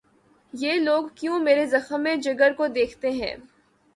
[0.53, 3.35] یہ لوگ کیوں مرے زخمِ جگر کو دیکھتے ہیں